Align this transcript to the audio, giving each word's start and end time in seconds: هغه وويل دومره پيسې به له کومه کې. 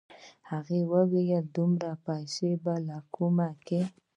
هغه 0.49 0.77
وويل 0.93 1.43
دومره 1.55 1.91
پيسې 2.05 2.49
به 2.63 2.73
له 2.87 2.97
کومه 3.15 3.49
کې. 3.65 3.81